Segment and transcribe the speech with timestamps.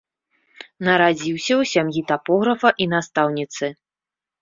[0.87, 3.65] Нарадзіўся ў сям'і тапографа і настаўніцы.